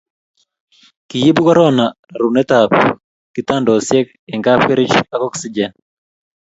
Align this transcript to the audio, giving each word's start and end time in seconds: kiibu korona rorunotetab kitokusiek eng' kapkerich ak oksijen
kiibu 1.09 1.41
korona 1.47 1.85
rorunotetab 2.17 2.69
kitokusiek 3.33 4.07
eng' 4.31 4.45
kapkerich 4.45 4.95
ak 5.13 5.21
oksijen 5.29 5.71